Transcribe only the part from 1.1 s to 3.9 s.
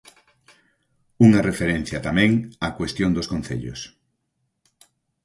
Unha referencia tamén á cuestión dos concellos.